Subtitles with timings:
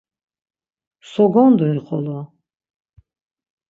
[1.11, 2.19] So gonduni xolo!